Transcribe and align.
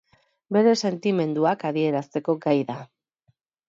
Bere 0.57 0.73
sentimenduak 0.87 1.69
adierazteko 1.73 2.39
gai 2.49 2.59
da. 2.75 2.83